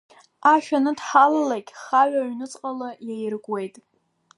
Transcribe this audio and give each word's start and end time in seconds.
Ашә 0.51 0.71
аныдҳалалак, 0.77 1.67
Хаҩа 1.81 2.21
аҩнуҵҟала 2.23 2.89
иаиркуеит. 3.07 3.75